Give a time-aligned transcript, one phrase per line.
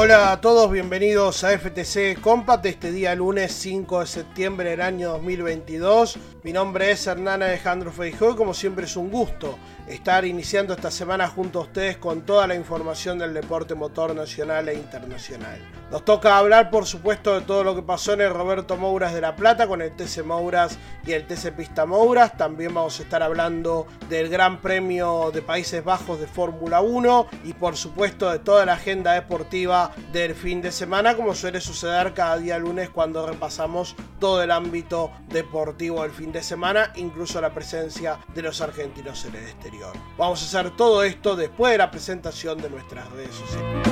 [0.02, 5.10] Hola a todos, bienvenidos a FTC Compact este día lunes 5 de septiembre del año
[5.10, 6.18] 2022.
[6.42, 10.92] Mi nombre es Hernán Alejandro Feijó y como siempre es un gusto estar iniciando esta
[10.92, 15.60] semana junto a ustedes con toda la información del deporte motor nacional e internacional.
[15.90, 19.22] Nos toca hablar por supuesto de todo lo que pasó en el Roberto Mouras de
[19.22, 22.38] La Plata con el TC Mouras y el TC Pista Mouras.
[22.38, 27.54] También vamos a estar hablando del Gran Premio de Países Bajos de Fórmula 1 y
[27.54, 32.38] por supuesto de toda la agenda deportiva del fin de semana como suele suceder cada
[32.38, 38.20] día lunes cuando repasamos todo el ámbito deportivo del fin de semana, incluso la presencia
[38.36, 39.79] de los argentinos en el exterior.
[40.18, 43.88] Vamos a hacer todo esto después de la presentación de nuestras redes sociales.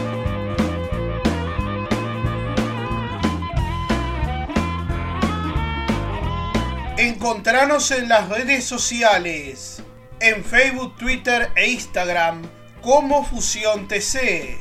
[6.97, 9.83] Encontranos en las redes sociales,
[10.19, 12.41] en Facebook, Twitter e Instagram
[12.81, 14.57] como Fusión TC.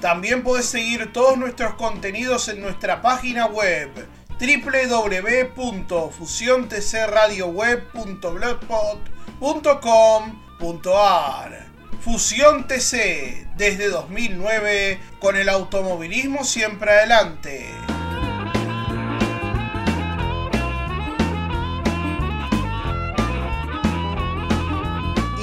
[0.00, 3.90] También puedes seguir todos nuestros contenidos en nuestra página web
[12.00, 17.66] Fusión TC desde 2009 con el automovilismo siempre adelante.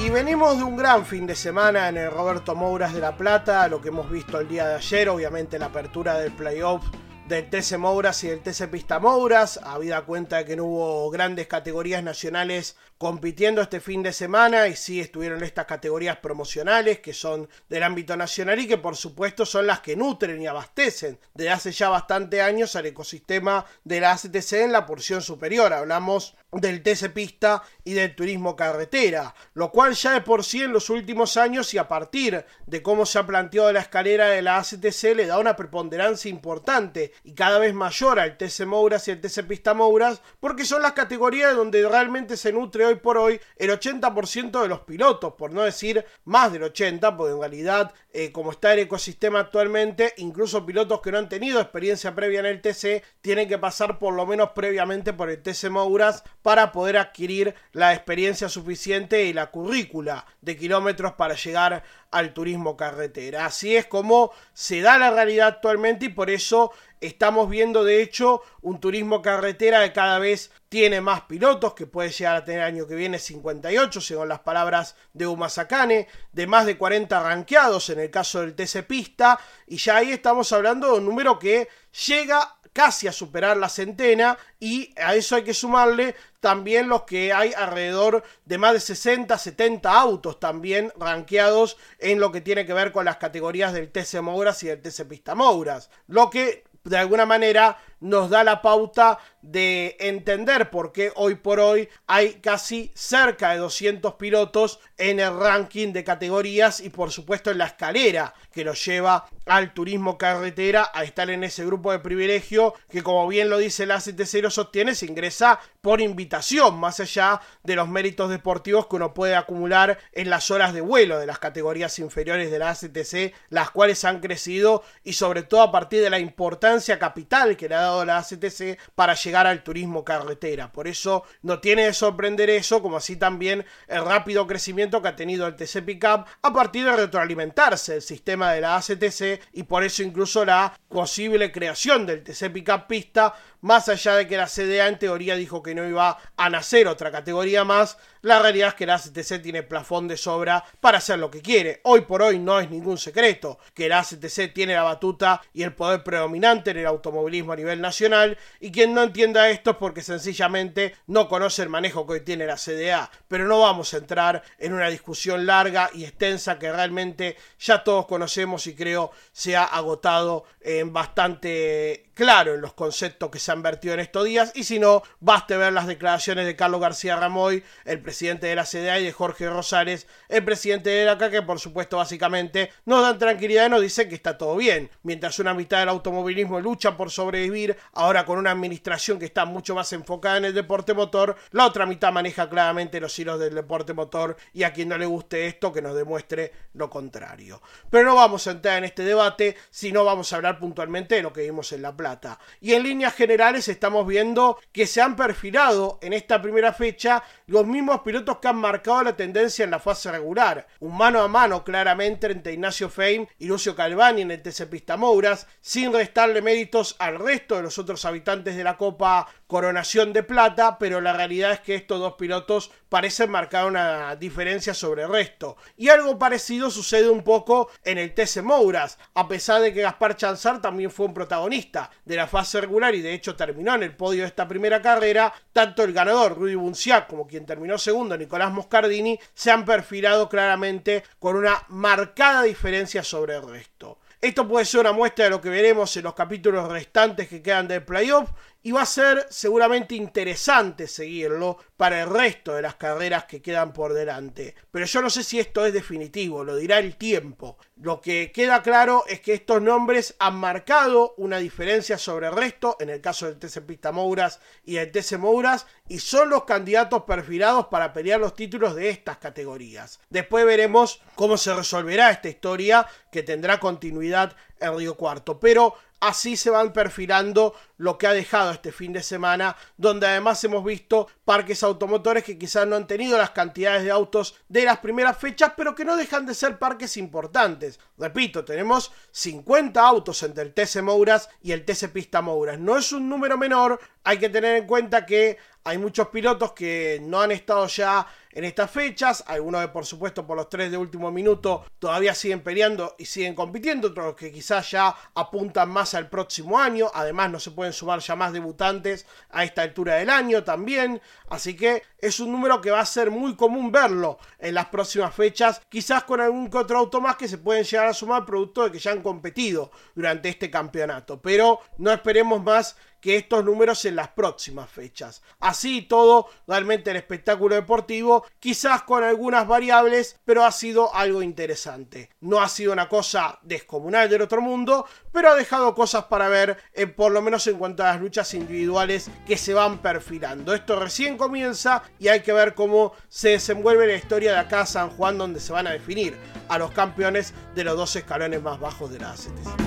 [0.04, 3.68] Y venimos de un gran fin de semana en el Roberto Mouras de La Plata,
[3.68, 6.84] lo que hemos visto el día de ayer, obviamente la apertura del playoff
[7.28, 11.46] del TC Mouras y del TC Pista Mouras, habida cuenta de que no hubo grandes
[11.46, 17.48] categorías nacionales compitiendo este fin de semana y sí estuvieron estas categorías promocionales que son
[17.68, 21.72] del ámbito nacional y que por supuesto son las que nutren y abastecen desde hace
[21.72, 25.72] ya bastante años al ecosistema de la ACTC en la porción superior.
[25.72, 30.72] Hablamos del TC Pista y del turismo carretera, lo cual ya de por sí en
[30.72, 34.58] los últimos años y a partir de cómo se ha planteado la escalera de la
[34.58, 39.20] ACTC le da una preponderancia importante y cada vez mayor al TC Mouras y el
[39.20, 43.70] TC Pista Mouras porque son las categorías donde realmente se nutre hoy por hoy el
[43.70, 48.52] 80% de los pilotos, por no decir más del 80%, porque en realidad eh, como
[48.52, 53.02] está el ecosistema actualmente, incluso pilotos que no han tenido experiencia previa en el TC
[53.20, 57.94] tienen que pasar por lo menos previamente por el TC Mouras para poder adquirir la
[57.94, 63.46] experiencia suficiente y la currícula de kilómetros para llegar al turismo carretera.
[63.46, 68.42] Así es como se da la realidad actualmente y por eso estamos viendo de hecho
[68.60, 72.86] un turismo carretera que cada vez tiene más pilotos, que puede llegar a tener año
[72.86, 78.00] que viene 58, según las palabras de Uma Sakane, de más de 40 ranqueados en
[78.00, 81.68] el caso del TC Pista, y ya ahí estamos hablando de un número que
[82.06, 87.32] llega casi a superar la centena y a eso hay que sumarle también los que
[87.32, 92.74] hay alrededor de más de 60, 70 autos también ranqueados en lo que tiene que
[92.74, 96.98] ver con las categorías del TC Mouras y del TC Pista Mouras, lo que de
[96.98, 102.90] alguna manera nos da la pauta de entender por qué hoy por hoy hay casi
[102.94, 108.34] cerca de 200 pilotos en el ranking de categorías y por supuesto en la escalera
[108.52, 113.26] que lo lleva al turismo carretera a estar en ese grupo de privilegio que como
[113.28, 118.30] bien lo dice la ACTC sostiene se ingresa por invitación más allá de los méritos
[118.30, 122.58] deportivos que uno puede acumular en las horas de vuelo de las categorías inferiores de
[122.58, 127.58] la ACTC las cuales han crecido y sobre todo a partir de la importancia capital
[127.58, 130.72] que le ha dado la ACTC para llegar al turismo carretera.
[130.72, 135.16] Por eso no tiene de sorprender eso, como así también el rápido crecimiento que ha
[135.16, 139.84] tenido el TC Pickup a partir de retroalimentarse el sistema de la ACTC y por
[139.84, 143.34] eso incluso la posible creación del TC Pickup Pista
[143.64, 147.10] más allá de que la CDA en teoría dijo que no iba a nacer otra
[147.10, 151.30] categoría más, la realidad es que la ACTC tiene plafón de sobra para hacer lo
[151.30, 151.80] que quiere.
[151.84, 155.72] Hoy por hoy no es ningún secreto que la ACTC tiene la batuta y el
[155.72, 158.38] poder predominante en el automovilismo a nivel nacional.
[158.60, 162.46] Y quien no entienda esto es porque sencillamente no conoce el manejo que hoy tiene
[162.46, 163.10] la CDA.
[163.28, 168.06] Pero no vamos a entrar en una discusión larga y extensa que realmente ya todos
[168.06, 173.62] conocemos y creo se ha agotado en bastante claro en los conceptos que se han
[173.62, 174.52] vertido en estos días.
[174.54, 178.64] Y si no, baste ver las declaraciones de Carlos García Ramoy, el presidente de la
[178.64, 183.02] CDA y de Jorge Rosales, el presidente de la CA, que por supuesto básicamente nos
[183.02, 186.60] dan tranquilidad y nos dicen que está todo bien, mientras una mitad del automovilismo automovilismo
[186.60, 190.94] lucha por sobrevivir, ahora con una administración que está mucho más enfocada en el deporte
[190.94, 194.98] motor, la otra mitad maneja claramente los hilos del deporte motor y a quien no
[194.98, 197.62] le guste esto que nos demuestre lo contrario.
[197.90, 201.32] Pero no vamos a entrar en este debate, sino vamos a hablar puntualmente de lo
[201.32, 202.38] que vimos en La Plata.
[202.60, 207.66] Y en líneas generales estamos viendo que se han perfilado en esta primera fecha los
[207.66, 210.66] mismos pilotos que han marcado la tendencia en la fase regular.
[210.80, 214.96] Un mano a mano claramente entre Ignacio Fein y Lucio Calvani en el TC Pista
[214.96, 220.22] Mouras, sin restarle méritos al resto de los otros habitantes de la Copa Coronación de
[220.22, 225.08] Plata, pero la realidad es que estos dos pilotos parecen marcar una diferencia sobre el
[225.08, 225.56] resto.
[225.76, 230.16] Y algo parecido sucede un poco en el TC Mouras, a pesar de que Gaspar
[230.16, 233.96] Chanzar también fue un protagonista de la fase regular y de hecho terminó en el
[233.96, 238.52] podio de esta primera carrera, tanto el ganador Rudy Bunciac como quien terminó segundo Nicolás
[238.52, 243.98] Moscardini se han perfilado claramente con una marcada diferencia sobre el resto.
[244.24, 247.68] Esto puede ser una muestra de lo que veremos en los capítulos restantes que quedan
[247.68, 248.30] del playoff
[248.64, 253.74] y va a ser seguramente interesante seguirlo para el resto de las carreras que quedan
[253.74, 254.54] por delante.
[254.70, 257.58] Pero yo no sé si esto es definitivo, lo dirá el tiempo.
[257.76, 262.78] Lo que queda claro es que estos nombres han marcado una diferencia sobre el resto,
[262.80, 267.02] en el caso del TC Pista Mouras y del TC Mouras, y son los candidatos
[267.02, 270.00] perfilados para pelear los títulos de estas categorías.
[270.08, 274.34] Después veremos cómo se resolverá esta historia que tendrá continuidad
[274.66, 275.38] en Río Cuarto.
[275.38, 280.42] Pero así se van perfilando lo que ha dejado este fin de semana, donde además
[280.44, 284.78] hemos visto parques automotores que quizás no han tenido las cantidades de autos de las
[284.78, 287.80] primeras fechas, pero que no dejan de ser parques importantes.
[287.98, 292.58] Repito, tenemos 50 autos entre el TC Mouras y el TC Pista Mouras.
[292.58, 297.00] No es un número menor, hay que tener en cuenta que hay muchos pilotos que
[297.02, 300.76] no han estado ya en estas fechas, algunos que por supuesto por los tres de
[300.76, 306.10] último minuto todavía siguen peleando y siguen compitiendo, otros que quizás ya apuntan más al
[306.10, 310.44] próximo año, además no se pueden sumar ya más debutantes a esta altura del año
[310.44, 314.66] también, así que es un número que va a ser muy común verlo en las
[314.66, 318.64] próximas fechas, quizás con algún otro auto más que se pueden llegar a sumar producto
[318.64, 323.84] de que ya han competido durante este campeonato, pero no esperemos más que estos números
[323.84, 325.20] en las próximas fechas.
[325.38, 332.08] Así todo, realmente el espectáculo deportivo, quizás con algunas variables, pero ha sido algo interesante.
[332.22, 336.56] No ha sido una cosa descomunal del otro mundo, pero ha dejado cosas para ver,
[336.72, 340.54] eh, por lo menos en cuanto a las luchas individuales que se van perfilando.
[340.54, 344.66] Esto recién comienza y hay que ver cómo se desenvuelve la historia de acá a
[344.66, 346.16] San Juan, donde se van a definir
[346.48, 349.63] a los campeones de los dos escalones más bajos de la ACTC.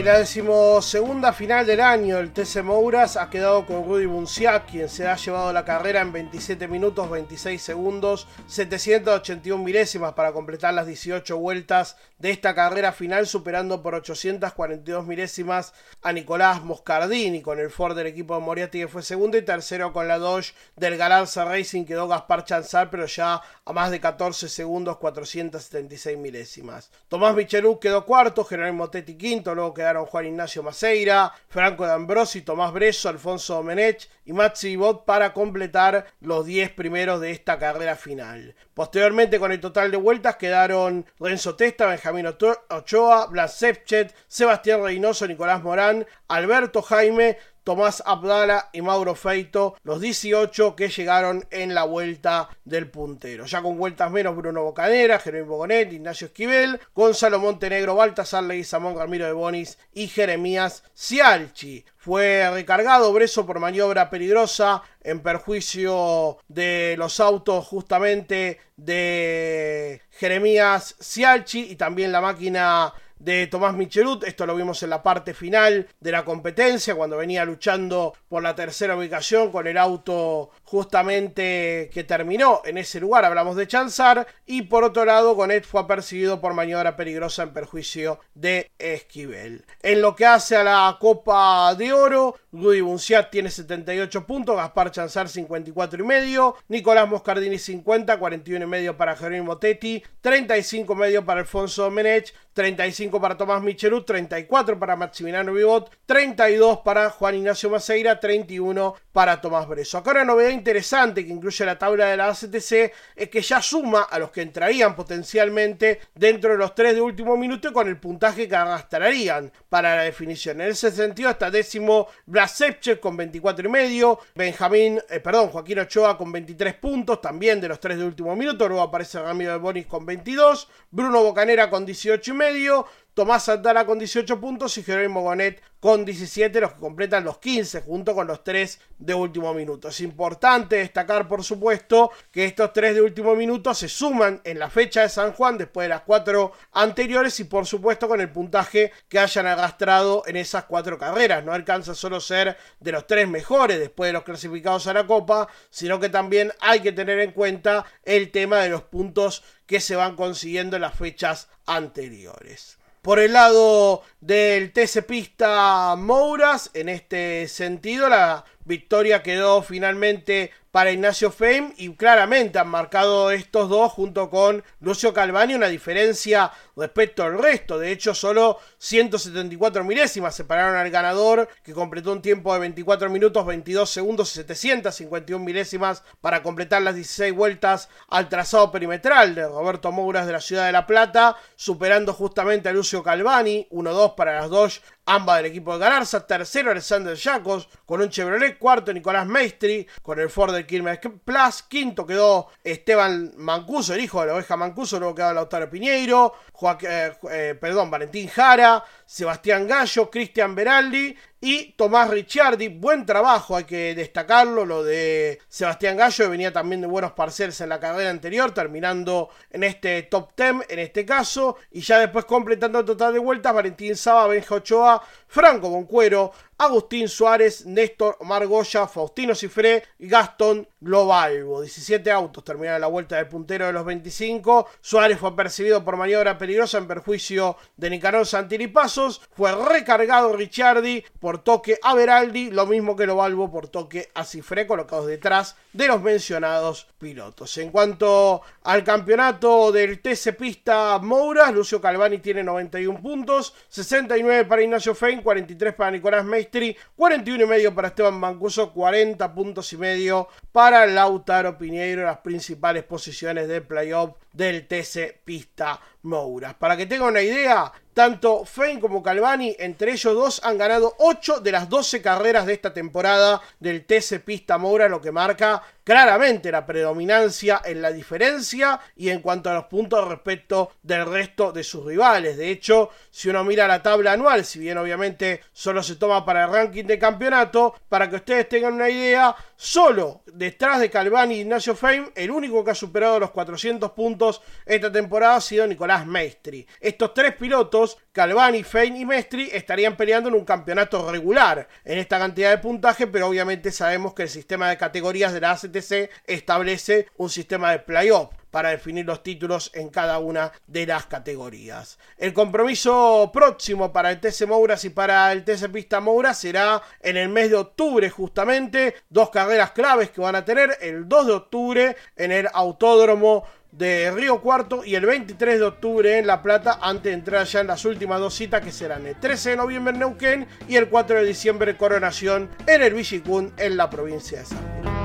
[0.07, 5.06] la decimosegunda final del año, el TC Mouras ha quedado con Rudy Bunciac, quien se
[5.06, 11.38] ha llevado la carrera en 27 minutos 26 segundos, 781 milésimas para completar las 18
[11.38, 17.98] vueltas de esta carrera final, superando por 842 milésimas a Nicolás Moscardini con el Ford
[17.98, 21.84] del equipo de Moriarty que fue segundo y tercero con la Dodge del Galarza Racing
[21.84, 26.91] quedó Gaspar Chanzar, pero ya a más de 14 segundos, 476 milésimas.
[27.10, 32.42] Tomás Michelú quedó cuarto, Jerónimo Tetti quinto, luego quedaron Juan Ignacio Maceira, Franco de Ambrosi,
[32.42, 37.96] Tomás Breso, Alfonso Domenech y Maxi Bot para completar los 10 primeros de esta carrera
[37.96, 38.56] final.
[38.74, 45.27] Posteriormente, con el total de vueltas, quedaron Renzo Testa, Benjamín Ochoa, Blas Sepchet, Sebastián Reynoso,
[45.27, 51.83] Nicolás Morán, Alberto Jaime, Tomás Abdala y Mauro Feito, los 18 que llegaron en la
[51.83, 53.45] vuelta del puntero.
[53.45, 59.25] Ya con vueltas menos, Bruno Bocanera, Jerónimo Bonet, Ignacio Esquivel, Gonzalo Montenegro, Baltasar Leguizamón, Ramiro
[59.25, 61.83] de Bonis y Jeremías Cialchi.
[61.97, 71.69] Fue recargado Breso por maniobra peligrosa en perjuicio de los autos justamente de Jeremías Cialchi
[71.71, 74.24] y también la máquina de Tomás Michelut.
[74.24, 78.55] Esto lo vimos en la parte final de la competencia, cuando venía luchando por la
[78.55, 83.24] tercera ubicación con el auto justamente que terminó en ese lugar.
[83.24, 84.27] Hablamos de Chanzar.
[84.45, 89.65] Y por otro lado, Gonet fue apercibido por maniobra peligrosa en perjuicio de Esquivel.
[89.81, 94.91] En lo que hace a la Copa de Oro, Rudy Bunciat tiene 78 puntos, Gaspar
[94.91, 100.95] Chanzar 54 y medio, Nicolás Moscardini 50, 41 y medio para Jerónimo Tetti, 35 y
[100.95, 107.36] medio para Alfonso Domenech, 35 para Tomás Michelut, 34 para Maximiliano Vivot, 32 para Juan
[107.36, 110.00] Ignacio Maceira, 31 para Tomás Breso.
[110.00, 114.03] Acá una novedad interesante que incluye la tabla de la ACTC es que ya suma
[114.03, 118.43] a los que entrarían potencialmente dentro de los tres de último minuto con el puntaje
[118.43, 120.61] que gastarían para la definición.
[120.61, 126.17] En ese sentido está décimo Blasevchev con 24 y medio, Benjamín, eh, perdón, Joaquín Ochoa
[126.17, 129.87] con 23 puntos, también de los tres de último minuto, luego aparece Ramiro de Bonis
[129.87, 132.87] con 22, Bruno Bocanera con 18 y medio,
[133.17, 137.81] Tomás Santana con 18 puntos y Jerónimo Bonet con 17, los que completan los 15
[137.81, 139.88] junto con los 3 de último minuto.
[139.88, 144.69] Es importante destacar, por supuesto, que estos 3 de último minuto se suman en la
[144.69, 148.91] fecha de San Juan después de las 4 anteriores y por supuesto con el puntaje
[149.09, 151.43] que hayan arrastrado en esas 4 carreras.
[151.43, 155.47] No alcanza solo ser de los 3 mejores después de los clasificados a la Copa,
[155.71, 159.95] sino que también hay que tener en cuenta el tema de los puntos que se
[159.95, 162.77] van consiguiendo en las fechas anteriores.
[163.01, 170.91] Por el lado del TC Pista Mouras, en este sentido, la victoria quedó finalmente para
[170.91, 177.24] Ignacio Fame y claramente han marcado estos dos junto con Lucio Calvani una diferencia respecto
[177.24, 177.79] al resto.
[177.79, 183.43] De hecho, solo 174 milésimas separaron al ganador que completó un tiempo de 24 minutos
[183.43, 189.91] 22 segundos y 751 milésimas para completar las 16 vueltas al trazado perimetral de Roberto
[189.91, 194.50] Mouras de la Ciudad de La Plata, superando justamente a Lucio Calvani, 1-2 para las
[194.50, 199.87] dos ambas del equipo de Galarza, tercero Alexander Jacos con un Chevrolet, cuarto Nicolás Maestri
[200.01, 204.57] con el Ford del Quilmes Plus, quinto quedó Esteban Mancuso, el hijo de la oveja
[204.57, 206.33] Mancuso, luego quedó Lautaro Piñeiro,
[206.81, 212.67] eh, eh, perdón, Valentín Jara, Sebastián Gallo, Cristian Beraldi y Tomás Ricciardi.
[212.70, 217.70] Buen trabajo, hay que destacarlo, lo de Sebastián Gallo, venía también de buenos parceles en
[217.70, 222.79] la carrera anterior, terminando en este top 10 en este caso, y ya después completando
[222.79, 229.35] el total de vueltas, Valentín Saba, Benja Ochoa, Franco Concuero, Agustín Suárez, Néstor Margoya, Faustino
[229.35, 231.61] Cifré Gastón Globalvo.
[231.61, 234.67] 17 autos terminaron la vuelta del puntero de los 25.
[234.81, 239.21] Suárez fue percibido por maniobra peligrosa en perjuicio de Nicanor Santini Pasos.
[239.35, 244.65] Fue recargado Ricciardi por toque a Veraldi, lo mismo que Globalvo por toque a Cifré,
[244.65, 247.55] colocados detrás de los mencionados pilotos.
[247.60, 254.63] En cuanto al campeonato del TC Pista Mouras, Lucio Calvani tiene 91 puntos, 69 para
[254.63, 259.77] Ignacio Fein, 43 para Nicolás Meistri, 41 y medio para Esteban Mancuso, 40 puntos y
[259.77, 266.53] medio para Lautaro Piñeiro, las principales posiciones de playoff del TC Pista Mouras.
[266.53, 271.39] Para que tengan una idea, tanto Fein como Calvani, entre ellos dos, han ganado 8
[271.39, 276.51] de las 12 carreras de esta temporada del TC Pista Moura, lo que marca claramente
[276.51, 281.63] la predominancia en la diferencia y en cuanto a los puntos respecto del resto de
[281.63, 282.36] sus rivales.
[282.36, 286.44] De hecho, si uno mira la tabla anual, si bien obviamente solo se toma para
[286.44, 291.39] el ranking de campeonato, para que ustedes tengan una idea, solo detrás de Calvani y
[291.39, 296.06] Ignacio Fein, el único que ha superado los 400 puntos esta temporada ha sido Nicolás
[296.06, 296.67] Maestri.
[296.82, 302.20] Estos tres pilotos, Calvani, Fein y Maestri, estarían peleando en un campeonato regular en esta
[302.20, 305.76] cantidad de puntaje, pero obviamente sabemos que el sistema de categorías de la ACT
[306.25, 312.00] establece un sistema de playoff para definir los títulos en cada una de las categorías.
[312.17, 317.17] El compromiso próximo para el TC Mouras y para el TC Pista Mouras será en
[317.17, 321.34] el mes de octubre justamente, dos carreras claves que van a tener el 2 de
[321.34, 326.79] octubre en el Autódromo de Río Cuarto y el 23 de octubre en La Plata
[326.81, 329.93] antes de entrar ya en las últimas dos citas que serán el 13 de noviembre
[329.93, 334.46] en Neuquén y el 4 de diciembre Coronación en el Villicún en la provincia de
[334.46, 334.97] San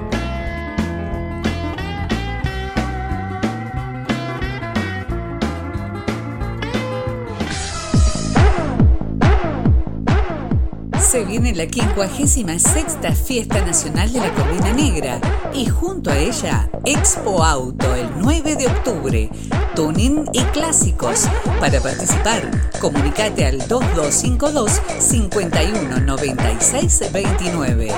[11.13, 15.21] se viene la 56 Fiesta Nacional de la Corvina Negra
[15.53, 19.29] y junto a ella Expo Auto el 9 de octubre.
[19.77, 21.29] Tuning y clásicos.
[21.61, 22.51] Para participar,
[22.81, 27.89] comunicate al 2252 519629.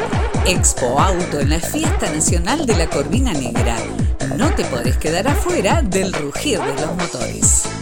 [0.46, 3.76] Expo Auto en la Fiesta Nacional de la Corvina Negra.
[4.36, 7.73] No te podés quedar afuera del rugir de los motores.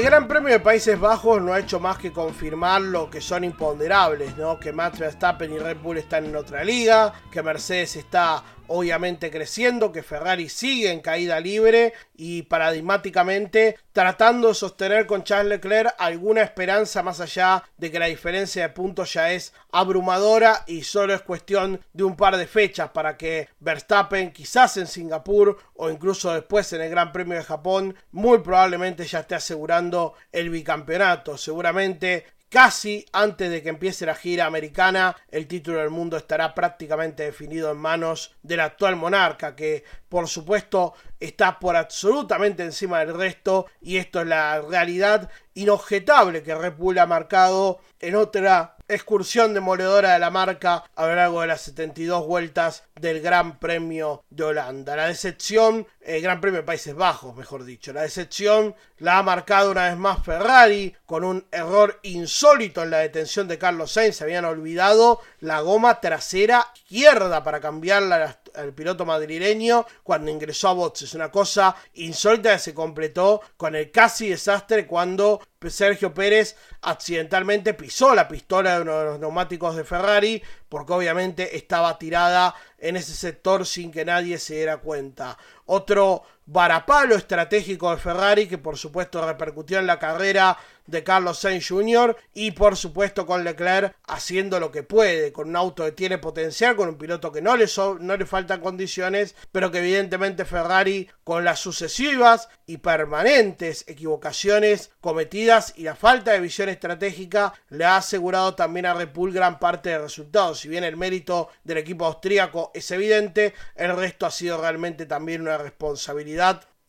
[0.00, 3.44] El Gran Premio de Países Bajos no ha hecho más que confirmar lo que son
[3.44, 4.58] imponderables, ¿no?
[4.58, 9.90] Que Max Verstappen y Red Bull están en otra liga, que Mercedes está obviamente creciendo,
[9.90, 16.42] que Ferrari sigue en caída libre y paradigmáticamente tratando de sostener con Charles Leclerc alguna
[16.42, 21.22] esperanza más allá de que la diferencia de puntos ya es abrumadora y solo es
[21.22, 26.72] cuestión de un par de fechas para que Verstappen quizás en Singapur o incluso después
[26.72, 31.36] en el Gran Premio de Japón muy probablemente ya esté asegurando el bicampeonato.
[31.36, 37.22] Seguramente Casi antes de que empiece la gira americana, el título del mundo estará prácticamente
[37.22, 43.66] definido en manos del actual monarca, que por supuesto está por absolutamente encima del resto,
[43.80, 50.14] y esto es la realidad inobjetable que Red Bull ha marcado en otra excursión demoledora
[50.14, 54.96] de la marca a lo largo de las 72 vueltas del Gran Premio de Holanda.
[54.96, 59.70] La decepción, el Gran Premio de Países Bajos, mejor dicho, la decepción la ha marcado
[59.70, 64.16] una vez más Ferrari con un error insólito en la detención de Carlos Sainz.
[64.16, 70.72] Se habían olvidado la goma trasera izquierda para cambiarla al piloto madrileño cuando ingresó a
[70.74, 71.14] boxes.
[71.14, 78.14] Una cosa insólita que se completó con el casi desastre cuando Sergio Pérez accidentalmente pisó
[78.14, 83.14] la pistola de uno de los neumáticos de Ferrari porque obviamente estaba tirada en ese
[83.14, 85.38] sector sin que nadie se diera cuenta.
[85.66, 86.22] Otro
[86.52, 92.16] varapalo estratégico de Ferrari que por supuesto repercutió en la carrera de Carlos Sainz Jr.
[92.34, 96.74] y por supuesto con Leclerc haciendo lo que puede, con un auto que tiene potencial,
[96.74, 97.66] con un piloto que no le,
[98.00, 105.74] no le faltan condiciones, pero que evidentemente Ferrari con las sucesivas y permanentes equivocaciones cometidas
[105.76, 109.98] y la falta de visión estratégica le ha asegurado también a Red gran parte de
[109.98, 110.58] resultados.
[110.58, 115.42] Si bien el mérito del equipo austríaco es evidente, el resto ha sido realmente también
[115.42, 116.39] una responsabilidad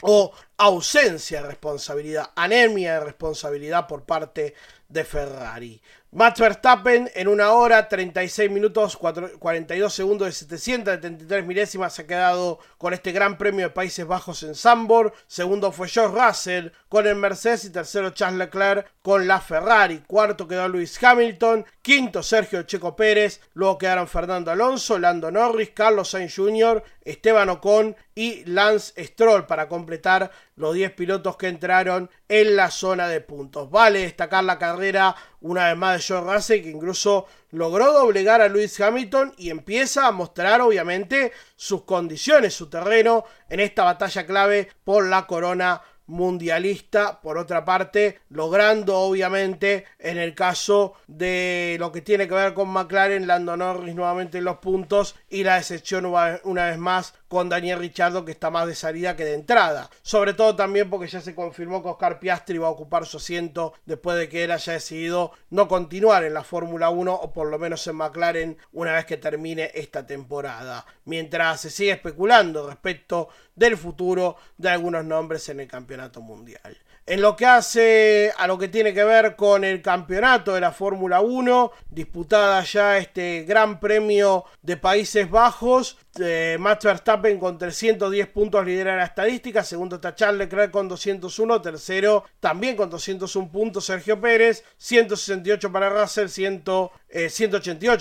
[0.04, 4.56] o ausencia de responsabilidad, anemia de responsabilidad por parte
[4.90, 5.82] de Ferrari.
[6.14, 12.60] Max Verstappen en una hora, 36 minutos, 42 segundos de 773 milésimas se ha quedado
[12.78, 15.14] con este Gran Premio de Países Bajos en Sambor.
[15.28, 20.04] Segundo fue George Russell con el Mercedes y tercero Charles Leclerc con la Ferrari.
[20.06, 21.66] Cuarto quedó Lewis Hamilton.
[21.82, 23.40] Quinto Sergio Checo Pérez.
[23.54, 29.68] Luego quedaron Fernando Alonso, Lando Norris, Carlos Sainz Jr., Esteban Ocon y Lance Stroll para
[29.68, 33.72] completar los 10 pilotos que entraron en la zona de puntos.
[33.72, 38.48] Vale destacar la carrera una vez más de George Russell que incluso logró doblegar a
[38.48, 44.70] Lewis Hamilton y empieza a mostrar obviamente sus condiciones, su terreno en esta batalla clave
[44.84, 52.02] por la corona mundialista, por otra parte, logrando obviamente en el caso de lo que
[52.02, 56.66] tiene que ver con McLaren, Lando Norris nuevamente en los puntos y la decepción una
[56.66, 59.90] vez más con Daniel Richardo que está más de salida que de entrada.
[60.02, 63.74] Sobre todo también porque ya se confirmó que Oscar Piastri va a ocupar su asiento
[63.86, 67.58] después de que él haya decidido no continuar en la Fórmula 1 o por lo
[67.58, 70.86] menos en McLaren una vez que termine esta temporada.
[71.06, 76.78] Mientras se sigue especulando respecto del futuro de algunos nombres en el campeonato mundial.
[77.06, 80.72] En lo que hace a lo que tiene que ver con el campeonato de la
[80.72, 88.28] Fórmula 1, disputada ya este Gran Premio de Países Bajos, eh, Max Verstappen con 310
[88.28, 93.86] puntos lidera la estadística, segundo está Charles Leclerc con 201, tercero también con 201 puntos
[93.86, 97.30] Sergio Pérez, 168 para Russell, 188 eh,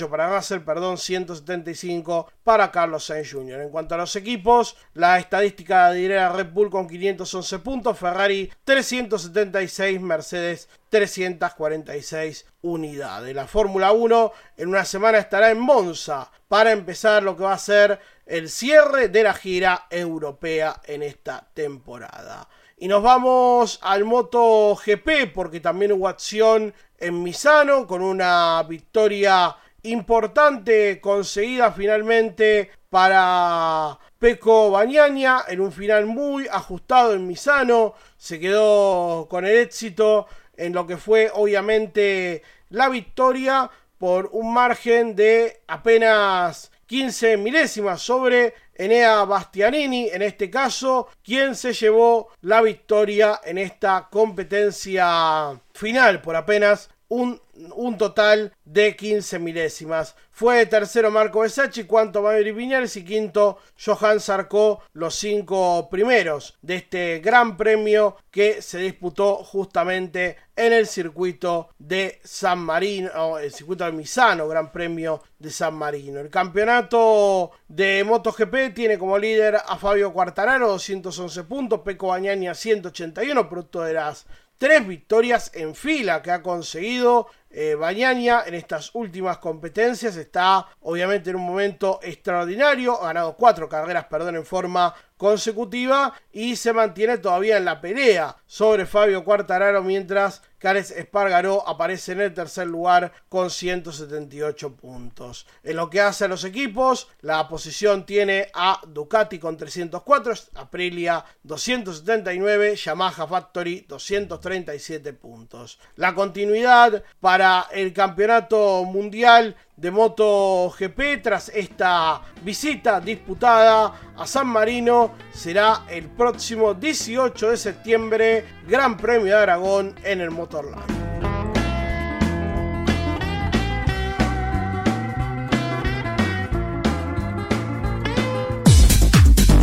[0.08, 3.60] para Russell, perdón, 175 para Carlos Sainz Jr.
[3.60, 10.00] En cuanto a los equipos, la estadística lidera Red Bull con 511 puntos, Ferrari 376,
[10.00, 13.34] Mercedes 346 unidades.
[13.34, 17.58] La Fórmula 1 en una semana estará en Monza para empezar lo que va a
[17.58, 22.48] ser el cierre de la gira europea en esta temporada.
[22.82, 29.56] Y nos vamos al Moto GP porque también hubo acción en Misano con una victoria
[29.82, 37.94] importante conseguida finalmente para Peco Bañaña en un final muy ajustado en Misano.
[38.18, 45.16] Se quedó con el éxito en lo que fue obviamente la victoria por un margen
[45.16, 53.40] de apenas 15 milésimas sobre Enea Bastianini, en este caso, quien se llevó la victoria
[53.44, 57.40] en esta competencia final por apenas un,
[57.74, 60.14] un total de 15 milésimas.
[60.30, 66.76] Fue tercero Marco Besacci, cuarto Maverick Viñales y quinto Johan Sarko, los cinco primeros de
[66.76, 73.84] este gran premio que se disputó justamente en el circuito de San Marino, el circuito
[73.84, 76.20] de Misano, Gran Premio de San Marino.
[76.20, 82.54] El campeonato de MotoGP tiene como líder a Fabio Quartararo, 211 puntos, Peco Bañani a
[82.54, 84.26] 181, producto de las
[84.60, 91.30] tres victorias en fila que ha conseguido eh, Bañaña en estas últimas competencias está obviamente
[91.30, 97.18] en un momento extraordinario, ha ganado cuatro carreras, perdón, en forma consecutiva y se mantiene
[97.18, 103.12] todavía en la pelea sobre Fabio Quartararo mientras Cares Espargaró aparece en el tercer lugar
[103.30, 105.46] con 178 puntos.
[105.62, 111.24] En lo que hace a los equipos, la posición tiene a Ducati con 304, Aprilia
[111.44, 115.78] 279, Yamaha Factory 237 puntos.
[115.96, 117.39] La continuidad para
[117.72, 126.74] el campeonato mundial de MotoGP tras esta visita disputada a San Marino será el próximo
[126.74, 130.84] 18 de septiembre, Gran Premio de Aragón en el Motorland.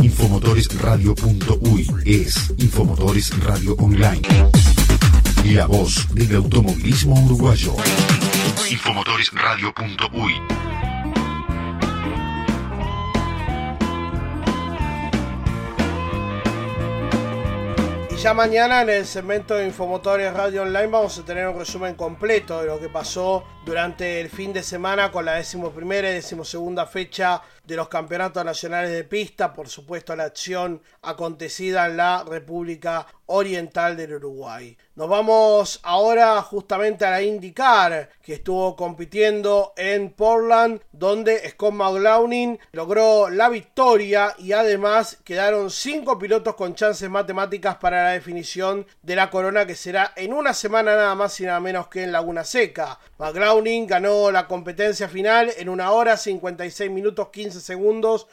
[0.02, 4.22] Infomotoresradio.uy es Infomotores Radio Online.
[5.46, 7.74] La voz del automovilismo uruguayo.
[8.70, 10.34] Infomotoresradio.uy
[18.12, 21.96] Y ya mañana en el segmento de Infomotores Radio Online vamos a tener un resumen
[21.96, 26.86] completo de lo que pasó durante el fin de semana con la decimoprimera y decimosegunda
[26.86, 33.06] fecha de los campeonatos nacionales de pista, por supuesto la acción acontecida en la República
[33.26, 34.78] Oriental del Uruguay.
[34.96, 42.58] Nos vamos ahora justamente a la IndyCar, que estuvo compitiendo en Portland, donde Scott McLaughlin
[42.72, 49.18] logró la victoria y además quedaron cinco pilotos con chances matemáticas para la definición de
[49.18, 52.46] la corona, que será en una semana nada más y nada menos que en Laguna
[52.46, 52.98] Seca.
[53.18, 53.57] McLaughlin
[53.88, 58.28] ganó la competencia final en una hora 56 minutos 15 segundos,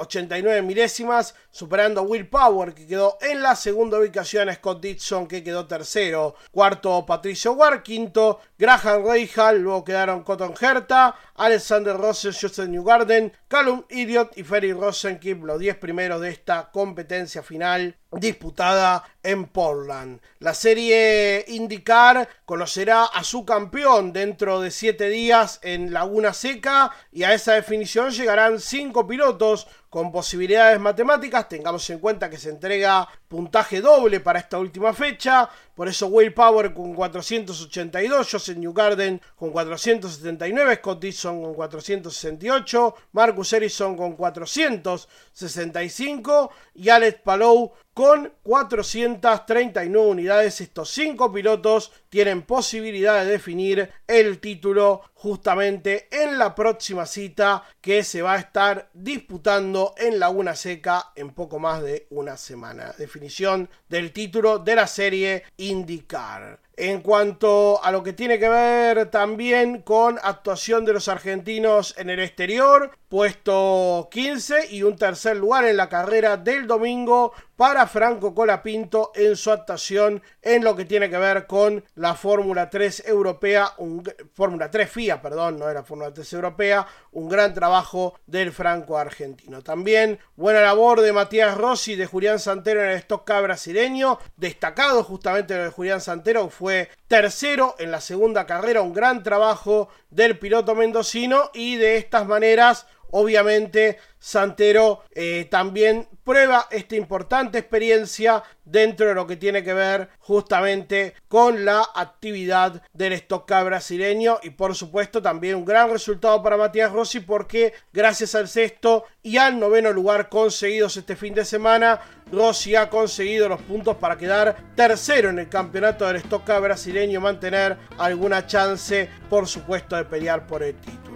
[0.00, 5.44] 689 milésimas, superando a Will Power, que quedó en la segunda ubicación, Scott Dixon, que
[5.44, 12.68] quedó tercero, cuarto Patricio Ward, quinto Graham Rahal, luego quedaron Cotton Herta, Alexander Rosen, Joseph
[12.68, 19.46] Newgarden, Callum Idiot y Ferry Rosenkeep, los 10 primeros de esta competencia final disputada en
[19.46, 20.20] Portland.
[20.40, 27.22] La serie IndyCar conocerá a su campeón dentro de 7 días en Laguna Seca y
[27.22, 31.48] a esa definición llegarán 5 pilotos con posibilidades matemáticas.
[31.48, 35.50] Tengamos en cuenta que se entrega puntaje doble para esta última fecha.
[35.80, 43.54] Por eso Will Power con 482, Joseph Newgarden con 479, Scott Dixon con 468, Marcus
[43.54, 50.60] Ericsson con 465 y Alex Palou con 439 unidades.
[50.60, 58.04] Estos cinco pilotos tienen posibilidad de definir el título justamente en la próxima cita que
[58.04, 62.94] se va a estar disputando en Laguna Seca en poco más de una semana.
[62.96, 66.60] Definición del título de la serie IndyCar.
[66.76, 72.10] En cuanto a lo que tiene que ver también con actuación de los argentinos en
[72.10, 78.34] el exterior, puesto 15 y un tercer lugar en la carrera del domingo para Franco
[78.34, 83.74] Colapinto en su actuación en lo que tiene que ver con la Fórmula 3 europea,
[83.76, 88.96] un, Fórmula 3 FIA, perdón, no era Fórmula 3 europea, un gran trabajo del franco
[88.96, 89.60] argentino.
[89.60, 95.04] También buena labor de Matías Rossi, de Julián Santero en el Stock Car brasileño, destacado
[95.04, 100.38] justamente lo de Julián Santero, fue tercero en la segunda carrera, un gran trabajo del
[100.38, 109.06] piloto mendocino y de estas maneras obviamente Santero eh, también prueba esta importante experiencia dentro
[109.06, 114.74] de lo que tiene que ver justamente con la actividad del Stock brasileño y por
[114.74, 119.92] supuesto también un gran resultado para Matías Rossi porque gracias al sexto y al noveno
[119.92, 122.00] lugar conseguidos este fin de semana
[122.32, 127.22] Rossi ha conseguido los puntos para quedar tercero en el campeonato del Stock brasileño y
[127.22, 131.10] mantener alguna chance por supuesto de pelear por el título.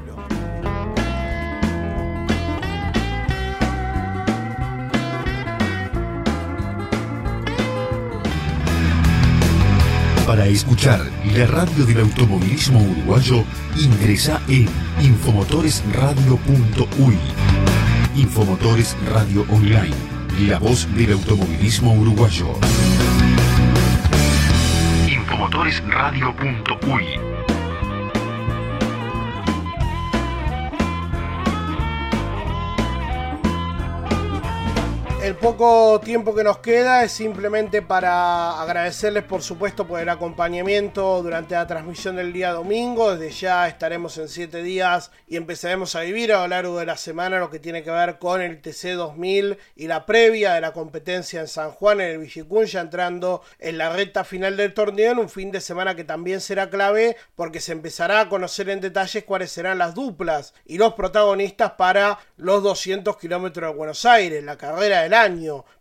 [10.26, 11.00] Para escuchar
[11.36, 13.44] la radio del automovilismo uruguayo,
[13.76, 14.68] ingresa en
[15.00, 17.18] infomotoresradio.uy.
[18.16, 22.58] Infomotores Radio Online, la voz del automovilismo uruguayo.
[25.08, 27.33] Infomotoresradio.uy
[35.44, 41.54] poco tiempo que nos queda es simplemente para agradecerles por supuesto por el acompañamiento durante
[41.54, 43.14] la transmisión del día domingo.
[43.14, 46.96] Desde ya estaremos en 7 días y empezaremos a vivir a lo largo de la
[46.96, 50.72] semana lo que tiene que ver con el TC 2000 y la previa de la
[50.72, 55.12] competencia en San Juan en el Villicún, ya entrando en la recta final del torneo
[55.12, 58.80] en un fin de semana que también será clave porque se empezará a conocer en
[58.80, 64.42] detalles cuáles serán las duplas y los protagonistas para los 200 kilómetros de Buenos Aires,
[64.42, 65.33] la carrera del año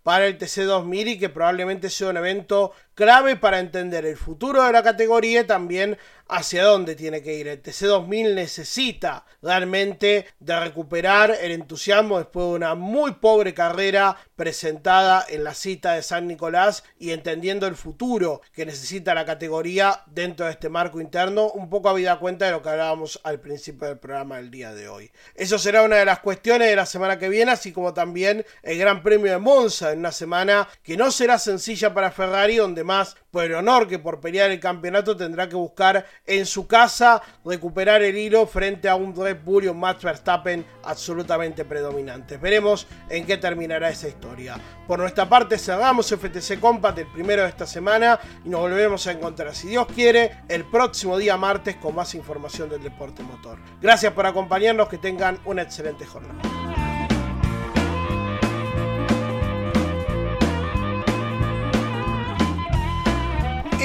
[0.03, 4.71] para el TC2000 y que probablemente sea un evento clave para entender el futuro de
[4.71, 7.47] la categoría y también hacia dónde tiene que ir.
[7.47, 15.25] El TC2000 necesita realmente de recuperar el entusiasmo después de una muy pobre carrera presentada
[15.29, 20.45] en la cita de San Nicolás y entendiendo el futuro que necesita la categoría dentro
[20.45, 23.99] de este marco interno, un poco habida cuenta de lo que hablábamos al principio del
[23.99, 25.11] programa del día de hoy.
[25.35, 28.77] Eso será una de las cuestiones de la semana que viene, así como también el
[28.77, 33.15] Gran Premio de Monza en una semana que no será sencilla para Ferrari, donde más
[33.31, 38.01] por el honor que por pelear el campeonato tendrá que buscar en su casa recuperar
[38.01, 42.39] el hilo frente a un Red Bull y un Max Verstappen absolutamente predominantes.
[42.39, 44.55] Veremos en qué terminará esa historia.
[44.87, 49.11] Por nuestra parte cerramos FTC Compact el primero de esta semana y nos volvemos a
[49.11, 53.57] encontrar, si Dios quiere, el próximo día martes con más información del deporte motor.
[53.81, 56.82] Gracias por acompañarnos, que tengan una excelente jornada.